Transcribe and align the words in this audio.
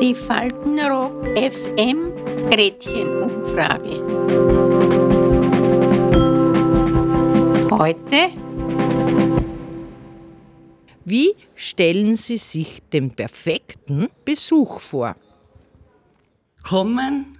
Die 0.00 0.14
Faltenrock 0.14 1.26
FM 1.36 2.14
Gretchenumfrage. 2.50 4.00
Heute 7.70 8.32
Wie 11.04 11.34
stellen 11.54 12.16
Sie 12.16 12.38
sich 12.38 12.80
den 12.90 13.10
perfekten 13.10 14.08
Besuch 14.24 14.80
vor? 14.80 15.16
Kommen, 16.62 17.36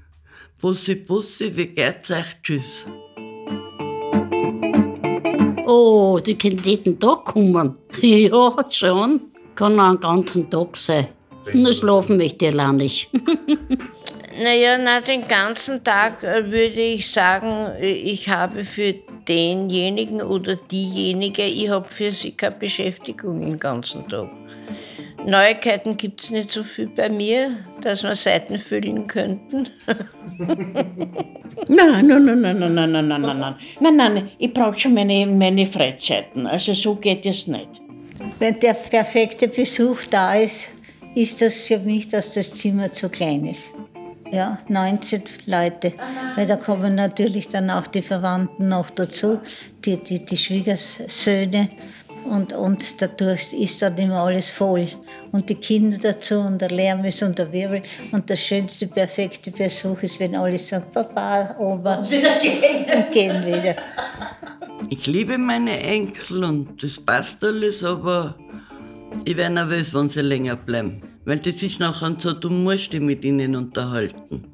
Bussi 0.61 0.96
Bussi, 0.96 1.57
wie 1.57 1.69
geht's 1.69 2.11
euch? 2.11 2.37
Tschüss. 2.43 2.85
Oh, 5.83 6.19
die 6.19 6.37
können 6.37 6.62
jeden 6.62 6.99
Tag 6.99 7.25
kommen. 7.25 7.77
Ja, 8.03 8.55
schon. 8.69 9.21
Kann 9.55 9.80
auch 9.80 9.89
einen 9.89 10.01
ganzen 10.01 10.51
Tag 10.51 10.77
sein. 10.77 11.09
Nur 11.55 11.73
schlafen 11.73 12.19
möchte 12.19 12.47
ich 12.47 12.53
allein 12.53 12.77
nicht. 12.77 13.11
Naja, 14.43 14.79
na, 14.79 15.01
den 15.01 15.27
ganzen 15.29 15.84
Tag 15.84 16.23
äh, 16.23 16.45
würde 16.51 16.80
ich 16.80 17.11
sagen, 17.11 17.73
äh, 17.79 17.93
ich 17.93 18.29
habe 18.29 18.65
für 18.65 18.95
denjenigen 19.29 20.23
oder 20.23 20.56
diejenige, 20.56 21.43
ich 21.43 21.69
habe 21.69 21.87
für 21.87 22.11
sie 22.11 22.33
keine 22.33 22.55
Beschäftigung 22.55 23.41
den 23.41 23.59
ganzen 23.59 24.09
Tag. 24.09 24.31
Neuigkeiten 25.27 25.97
gibt 25.97 26.23
es 26.23 26.31
nicht 26.31 26.53
so 26.53 26.62
viel 26.62 26.87
bei 26.87 27.11
mir, 27.11 27.51
dass 27.83 28.03
wir 28.03 28.15
Seiten 28.15 28.59
füllen 28.59 29.06
könnten. 29.06 29.69
Nein, 31.69 32.07
nein, 32.07 32.25
nein, 32.25 32.41
nein, 32.41 32.59
nein, 32.59 32.75
nein, 32.75 32.93
nein, 32.93 33.09
nein, 33.09 33.39
nein, 33.39 33.55
nein, 33.81 33.97
nein, 33.97 34.29
ich 34.39 34.53
brauche 34.53 34.79
schon 34.79 34.95
meine, 34.95 35.27
meine 35.27 35.67
Freizeiten. 35.67 36.47
Also 36.47 36.75
so 36.75 36.95
geht 36.95 37.27
es 37.27 37.47
nicht. 37.47 37.81
Wenn 38.39 38.59
der 38.59 38.75
perfekte 38.75 39.48
Besuch 39.48 39.98
da 40.11 40.34
ist, 40.34 40.71
ist 41.15 41.43
das 41.43 41.61
für 41.62 41.79
mich, 41.79 42.09
dass 42.09 42.34
das 42.34 42.55
Zimmer 42.55 42.92
zu 42.92 43.09
klein 43.09 43.47
ist. 43.47 43.73
Ja, 44.33 44.59
19 44.69 45.23
Leute. 45.47 45.92
Weil 46.37 46.47
da 46.47 46.57
kommen 46.57 46.95
natürlich 46.95 47.48
dann 47.48 47.69
auch 47.69 47.86
die 47.89 48.03
Verwandten 48.03 48.69
noch 48.69 48.91
dazu, 48.91 49.41
die, 49.84 49.97
die, 49.97 50.25
die 50.25 50.36
Schwiegersöhne. 50.36 51.69
Und, 52.25 52.53
und 52.53 53.03
dadurch 53.03 53.53
ist 53.53 53.83
dann 53.83 53.97
immer 53.99 54.23
alles 54.23 54.51
voll. 54.51 54.87
Und 55.33 55.49
die 55.49 55.55
Kinder 55.55 55.99
dazu 55.99 56.39
und 56.39 56.61
der 56.61 56.71
Lärm 56.71 57.05
ist 57.05 57.23
und 57.23 57.39
der 57.39 57.53
Wirbel. 57.53 57.83
Und 58.13 58.29
der 58.29 58.37
schönste, 58.37 58.87
perfekte 58.87 59.51
Besuch 59.51 60.03
ist, 60.03 60.21
wenn 60.21 60.37
alle 60.37 60.59
sagen, 60.59 60.87
Papa, 60.93 61.57
Oma. 61.59 61.97
Und 61.97 62.11
wieder 62.11 62.39
gehen. 62.41 62.85
Und 62.97 63.13
gehen 63.13 63.47
wieder. 63.47 63.77
Ich 64.89 65.07
liebe 65.07 65.39
meine 65.39 65.79
Enkel 65.81 66.45
und 66.45 66.83
das 66.83 66.98
passt 66.98 67.43
alles, 67.45 67.85
aber 67.85 68.35
ich 69.25 69.37
werde 69.37 69.55
nervös, 69.55 69.95
wenn 69.95 70.09
sie 70.09 70.21
länger 70.23 70.57
bleiben. 70.57 71.03
Weil 71.25 71.39
das 71.39 71.63
ist 71.63 71.81
nachher 71.81 72.17
so, 72.19 72.33
du 72.33 72.48
musst 72.48 72.93
dich 72.93 73.01
mit 73.01 73.25
ihnen 73.25 73.55
unterhalten. 73.55 74.45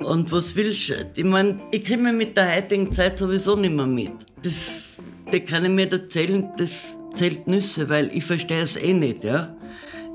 Und 0.00 0.32
was 0.32 0.54
willst 0.56 0.88
du? 0.88 1.10
Ich 1.14 1.24
meine, 1.24 1.60
ich 1.70 1.84
kriege 1.84 2.02
mich 2.02 2.14
mit 2.14 2.36
der 2.36 2.56
heutigen 2.56 2.92
Zeit 2.92 3.18
sowieso 3.18 3.54
nicht 3.56 3.74
mehr 3.74 3.86
mit. 3.86 4.12
Das, 4.42 4.91
kann 5.40 5.64
ich 5.64 5.70
mir 5.70 5.90
erzählen, 5.90 6.50
das 6.56 6.96
zählt 7.14 7.46
Nüsse, 7.48 7.88
weil 7.88 8.10
ich 8.14 8.24
verstehe 8.24 8.62
es 8.62 8.76
eh 8.76 8.94
nicht, 8.94 9.24
ja. 9.24 9.54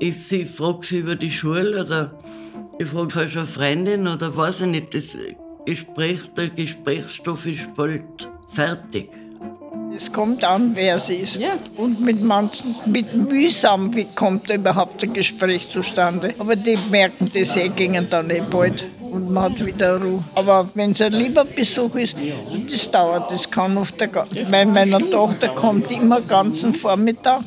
Ich, 0.00 0.32
ich 0.32 0.50
frage 0.50 0.86
sie 0.86 0.98
über 0.98 1.16
die 1.16 1.30
Schule 1.30 1.84
oder 1.84 2.18
ich 2.78 2.88
frage 2.88 3.14
halt 3.14 3.30
schon 3.30 3.42
eine 3.42 3.50
Freundin 3.50 4.06
oder 4.06 4.36
weiß 4.36 4.62
ich 4.62 4.66
nicht. 4.68 4.94
Das 4.94 5.16
Gespräch, 5.66 6.20
der 6.36 6.48
Gesprächsstoff 6.50 7.46
ist 7.46 7.74
bald 7.74 8.28
fertig. 8.48 9.10
Es 9.94 10.12
kommt 10.12 10.44
an, 10.44 10.72
wer 10.74 10.96
es 10.96 11.10
ist. 11.10 11.40
Und 11.76 12.00
mit 12.00 12.22
manchen, 12.22 12.74
mit 12.86 13.14
mühsam 13.14 13.94
wie 13.94 14.04
kommt 14.04 14.50
überhaupt 14.50 15.02
ein 15.02 15.12
Gespräch 15.12 15.68
zustande. 15.68 16.34
Aber 16.38 16.56
die 16.56 16.78
merken 16.90 17.30
das 17.34 17.56
eh, 17.56 17.68
gingen 17.68 18.08
dann 18.08 18.30
eh 18.30 18.40
bald. 18.40 18.84
Und 19.00 19.30
man 19.30 19.44
hat 19.44 19.64
wieder 19.64 20.00
Ruhe. 20.00 20.22
Aber 20.34 20.68
wenn 20.74 20.92
es 20.92 21.00
ein 21.00 21.12
lieber 21.12 21.44
Besuch 21.44 21.94
ist, 21.96 22.16
das 22.70 22.90
dauert. 22.90 23.30
Das 23.30 23.50
kann 23.50 23.76
oft 23.76 24.00
der. 24.00 24.10
Weil 24.50 24.66
meiner 24.66 25.00
Tochter 25.10 25.48
kommt 25.48 25.90
immer 25.90 26.20
ganzen 26.20 26.74
Vormittag. 26.74 27.42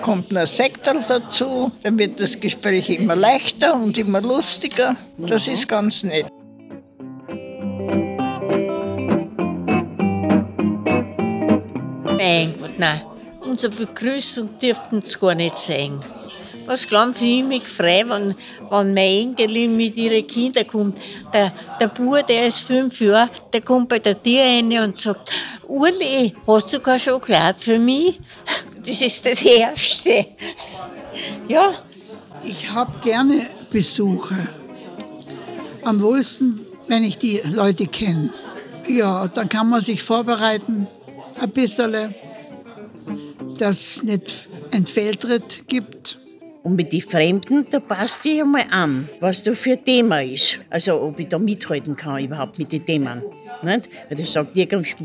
Kommt 0.00 0.34
ein 0.36 0.46
Sektorl 0.46 1.04
dazu, 1.06 1.72
dann 1.82 1.98
wird 1.98 2.20
das 2.20 2.38
Gespräch 2.38 2.88
immer 2.90 3.16
leichter 3.16 3.74
und 3.74 3.98
immer 3.98 4.20
lustiger. 4.20 4.96
Das 5.18 5.48
ist 5.48 5.68
ganz 5.68 6.04
nett. 6.04 6.26
Gott, 12.18 12.78
nein. 12.78 13.02
Unsere 13.40 13.74
Begrüßung 13.74 14.58
dürften 14.58 15.02
sie 15.02 15.18
gar 15.18 15.34
nicht 15.34 15.58
sein. 15.58 16.02
Was 16.64 16.86
glauben 16.86 17.12
Sie, 17.12 17.40
ich 17.40 17.44
mich 17.44 17.64
frei, 17.64 18.04
wenn, 18.06 18.36
wenn 18.70 18.94
meine 18.94 19.20
Enkelin 19.20 19.76
mit 19.76 19.96
ihren 19.96 20.26
Kindern 20.26 20.66
kommt. 20.66 20.98
Der, 21.32 21.52
der 21.80 21.88
Bub, 21.88 22.24
der 22.26 22.46
ist 22.46 22.60
fünf 22.60 23.00
Jahre, 23.00 23.30
der 23.52 23.62
kommt 23.62 23.88
bei 23.88 23.98
der 23.98 24.22
Tür 24.22 24.40
rein 24.40 24.72
und 24.78 25.00
sagt, 25.00 25.30
Uli, 25.66 26.34
hast 26.46 26.72
du 26.72 26.80
keine 26.80 27.00
Schokolade 27.00 27.58
für 27.58 27.78
mich? 27.78 28.20
Das 28.84 29.00
ist 29.00 29.24
das 29.24 29.42
Erste. 29.42 30.26
Ja, 31.48 31.74
Ich 32.42 32.70
habe 32.72 32.98
gerne 33.00 33.46
Besucher. 33.70 34.48
Am 35.84 36.00
wohlsten, 36.00 36.66
wenn 36.88 37.04
ich 37.04 37.18
die 37.18 37.40
Leute 37.44 37.86
kenne. 37.86 38.30
Ja, 38.88 39.28
dann 39.28 39.48
kann 39.48 39.68
man 39.68 39.82
sich 39.82 40.02
vorbereiten, 40.02 40.88
ein 41.42 41.50
bisschen, 41.50 42.14
dass 43.58 43.96
es 43.96 44.02
nicht 44.04 44.48
ein 44.72 44.86
Fehltritt 44.86 45.64
gibt. 45.66 46.18
Und 46.62 46.76
mit 46.76 46.92
den 46.92 47.00
Fremden, 47.00 47.66
da 47.70 47.80
passt 47.80 48.24
dich 48.24 48.40
einmal 48.40 48.64
an, 48.70 49.08
was 49.18 49.42
da 49.42 49.52
für 49.52 49.72
ein 49.72 49.84
Thema 49.84 50.22
ist. 50.22 50.60
Also 50.70 51.00
ob 51.02 51.18
ich 51.18 51.28
da 51.28 51.38
mithalten 51.38 51.96
kann 51.96 52.24
überhaupt 52.24 52.58
mit 52.58 52.70
den 52.70 52.86
Themen. 52.86 53.22
Nicht? 53.62 53.88
Weil 54.08 54.18
das 54.18 54.32
sagt, 54.32 54.56
irgend, 54.56 54.96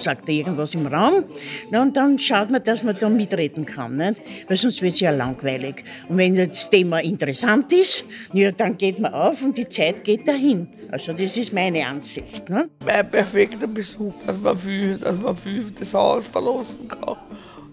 sagt 0.00 0.28
irgendwas 0.28 0.74
im 0.74 0.86
Raum 0.86 1.24
und 1.70 1.96
dann 1.96 2.18
schaut 2.18 2.50
man, 2.50 2.62
dass 2.64 2.82
man 2.82 2.96
da 2.98 3.08
mitreden 3.08 3.66
kann. 3.66 3.96
Nicht? 3.96 4.22
Weil 4.48 4.56
sonst 4.56 4.80
wird 4.80 4.94
es 4.94 5.00
ja 5.00 5.10
langweilig. 5.10 5.84
Und 6.08 6.16
wenn 6.16 6.34
das 6.36 6.70
Thema 6.70 7.00
interessant 7.00 7.72
ist, 7.72 8.04
ja, 8.32 8.50
dann 8.50 8.78
geht 8.78 8.98
man 8.98 9.12
auf 9.12 9.42
und 9.42 9.58
die 9.58 9.68
Zeit 9.68 10.04
geht 10.04 10.26
dahin. 10.26 10.68
Also 10.90 11.12
das 11.12 11.36
ist 11.36 11.52
meine 11.52 11.86
Ansicht. 11.86 12.48
Ne? 12.48 12.68
Ein 12.86 13.10
perfekter 13.10 13.66
Besuch, 13.66 14.14
dass 14.26 14.40
man 14.40 14.56
viel, 14.56 14.96
dass 14.96 15.20
man 15.20 15.36
viel 15.36 15.64
das 15.78 15.92
Haus 15.92 16.26
verlassen 16.26 16.88
kann. 16.88 17.16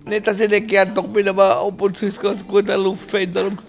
Nicht, 0.06 0.28
dass 0.28 0.40
ich 0.40 0.50
nicht 0.50 0.68
gern 0.68 0.94
da 0.94 1.02
bin, 1.02 1.28
aber 1.28 1.58
ab 1.58 1.82
und 1.82 1.96
zu 1.96 2.06
ist 2.06 2.22
ganz 2.22 2.46
gut 2.46 2.70
eine 2.70 2.82
Luftveränderung. 2.82 3.60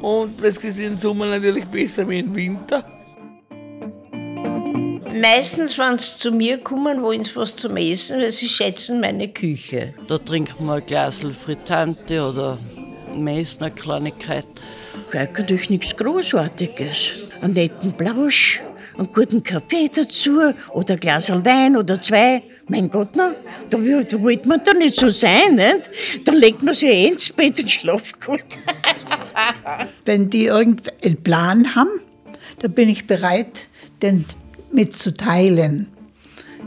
Und 0.00 0.42
es 0.42 0.62
ist 0.64 0.78
im 0.78 0.96
Sommer 0.96 1.26
natürlich 1.26 1.64
besser 1.66 2.08
wie 2.08 2.20
im 2.20 2.34
Winter. 2.34 2.84
meistens, 5.20 5.78
wenn 5.78 5.98
sie 5.98 6.18
zu 6.18 6.32
mir 6.32 6.58
kommen, 6.58 7.02
wollen 7.02 7.24
sie 7.24 7.34
was 7.36 7.56
zum 7.56 7.76
Essen, 7.76 8.20
weil 8.20 8.30
sie 8.30 8.48
schätzen 8.48 9.00
meine 9.00 9.28
Küche. 9.28 9.94
Da 10.06 10.18
trinken 10.18 10.66
wir 10.66 10.74
ein 10.74 10.86
Glas 10.86 11.18
Frittante 11.18 12.22
oder 12.22 12.58
meist 13.14 13.62
eine 13.62 13.72
Kleinigkeit. 13.72 14.46
Eigentlich 15.12 15.70
nichts 15.70 15.96
Großartiges. 15.96 17.27
Einen 17.40 17.54
netten 17.54 17.92
Plausch, 17.92 18.60
einen 18.96 19.12
guten 19.12 19.42
Kaffee 19.42 19.88
dazu 19.94 20.52
oder 20.72 20.94
ein 20.94 21.00
Glas 21.00 21.30
Wein 21.30 21.76
oder 21.76 22.02
zwei. 22.02 22.42
Mein 22.66 22.90
Gott, 22.90 23.10
na, 23.14 23.32
da, 23.70 23.78
wollte 23.78 24.48
man 24.48 24.60
da 24.64 24.74
nicht 24.74 24.96
so 24.96 25.08
sein, 25.08 25.54
nicht? 25.54 25.90
Dann 26.24 26.36
legt 26.36 26.62
man 26.62 26.74
sich 26.74 27.08
ins 27.08 27.32
Bett 27.32 27.58
und 27.58 27.70
schlaft 27.70 28.24
gut. 28.24 28.40
Wenn 30.04 30.28
die 30.28 30.46
irgendeinen 30.46 31.22
Plan 31.22 31.74
haben, 31.74 31.88
dann 32.58 32.72
bin 32.72 32.88
ich 32.88 33.06
bereit, 33.06 33.68
den 34.02 34.24
mitzuteilen. 34.70 35.88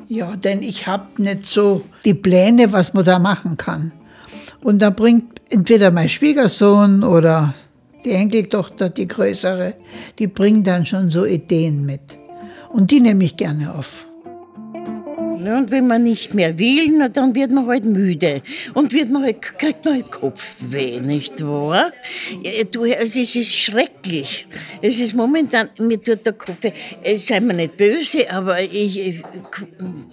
Ja, 0.07 0.35
denn 0.35 0.63
ich 0.63 0.87
habe 0.87 1.21
nicht 1.21 1.47
so 1.47 1.83
die 2.03 2.13
Pläne, 2.13 2.71
was 2.71 2.93
man 2.93 3.05
da 3.05 3.19
machen 3.19 3.57
kann. 3.57 3.91
Und 4.61 4.81
da 4.81 4.89
bringt 4.89 5.41
entweder 5.49 5.91
mein 5.91 6.09
Schwiegersohn 6.09 7.03
oder 7.03 7.53
die 8.05 8.11
Enkeltochter, 8.11 8.89
die 8.89 9.07
größere, 9.07 9.75
die 10.19 10.27
bringt 10.27 10.67
dann 10.67 10.85
schon 10.85 11.09
so 11.09 11.25
Ideen 11.25 11.85
mit. 11.85 12.17
Und 12.71 12.91
die 12.91 12.99
nehme 12.99 13.23
ich 13.23 13.37
gerne 13.37 13.75
auf. 13.75 14.07
Ja, 15.43 15.57
und 15.57 15.71
wenn 15.71 15.87
man 15.87 16.03
nicht 16.03 16.35
mehr 16.35 16.59
will, 16.59 16.91
na, 16.97 17.09
dann 17.09 17.33
wird 17.33 17.49
man 17.51 17.65
halt 17.65 17.85
müde. 17.85 18.43
Und 18.75 18.93
wird 18.93 19.09
man 19.09 19.23
halt, 19.23 19.41
kriegt 19.41 19.83
man 19.85 19.95
halt 19.95 20.11
Kopfweh, 20.11 20.99
nicht 20.99 21.41
wahr? 21.43 21.91
Ja, 22.43 22.63
du, 22.63 22.85
es 22.85 23.15
ist, 23.15 23.29
es 23.29 23.35
ist 23.37 23.57
schrecklich. 23.57 24.47
Es 24.81 24.99
ist 24.99 25.15
momentan, 25.15 25.69
mir 25.79 25.99
tut 25.99 26.25
der 26.25 26.33
Kopf 26.33 26.61
weh. 26.61 26.71
Äh, 27.03 27.17
Sei 27.17 27.39
mir 27.39 27.55
nicht 27.55 27.75
böse, 27.75 28.29
aber 28.29 28.61
ich, 28.61 28.99
ich, 28.99 29.23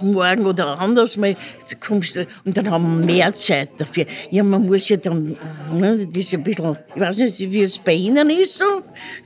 morgen 0.00 0.46
oder 0.46 0.78
anders 0.78 1.16
mal 1.16 1.36
kommst 1.80 2.16
du, 2.16 2.26
und 2.44 2.56
dann 2.56 2.70
haben 2.70 3.00
wir 3.00 3.14
mehr 3.14 3.34
Zeit 3.34 3.70
dafür. 3.76 4.06
Ja, 4.30 4.42
man 4.42 4.66
muss 4.66 4.88
ja 4.88 4.96
dann, 4.96 5.36
ne, 5.74 6.06
das 6.06 6.16
ist 6.16 6.34
ein 6.34 6.42
bisschen, 6.42 6.76
ich 6.94 7.00
weiß 7.00 7.18
nicht, 7.18 7.38
wie 7.38 7.62
es 7.62 7.78
bei 7.78 7.94
Ihnen 7.94 8.30
ist, 8.30 8.56
so, 8.58 8.64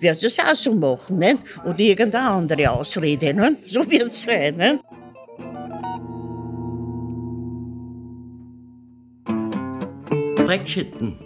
wird 0.00 0.22
es 0.22 0.38
auch 0.38 0.54
so 0.54 0.72
machen, 0.72 1.18
nicht? 1.18 1.38
Oder 1.64 1.78
irgendeine 1.78 2.28
andere 2.28 2.70
Ausrede, 2.70 3.34
ne? 3.34 3.56
So 3.66 3.88
wird 3.88 4.08
es 4.12 4.24
sein, 4.24 4.56
ne? 4.56 4.80
Breckschitten. 10.44 11.16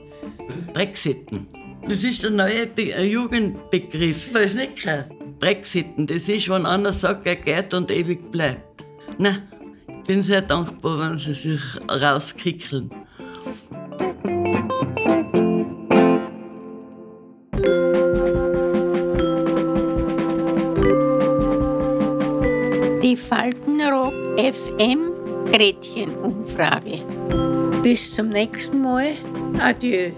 Drecksitten. 0.73 1.47
Das 1.89 2.05
ist 2.05 2.23
der 2.23 2.31
neue 2.31 2.67
Be 2.67 2.93
äh, 2.93 3.05
Jugendbegriff. 3.05 4.33
Du 4.33 4.57
nicht 4.57 4.83
gehört? 4.83 5.11
Drecksitten, 5.39 6.07
das 6.07 6.29
ist, 6.29 6.49
wenn 6.49 6.65
einer 6.65 6.93
sagt, 6.93 7.27
er 7.27 7.37
geht 7.37 7.75
und 7.75 7.91
ewig 7.91 8.31
bleibt. 8.31 8.85
Na, 9.19 9.39
ich 9.87 10.07
bin 10.07 10.23
sehr 10.23 10.43
dankbar, 10.43 10.99
wenn 10.99 11.19
sie 11.19 11.35
sich 11.35 11.61
rauskickeln. 11.89 12.91
Die 23.03 23.17
Faltenrock 23.17 24.15
FM 24.39 25.13
Gretchenumfrage. 25.53 27.56
Bis 27.87 28.17
zum 28.17 28.31
nächsten 28.31 28.83
Mal. 28.83 29.15
Adieu. 29.61 30.11